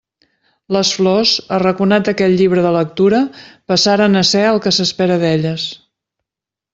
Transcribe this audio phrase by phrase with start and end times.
[0.75, 3.19] Les flors, arraconat aquell llibre de lectura,
[3.73, 5.67] passaren a ser el que s'espera d'elles.